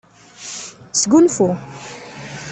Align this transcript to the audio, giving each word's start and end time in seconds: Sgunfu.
Sgunfu. 0.99 1.47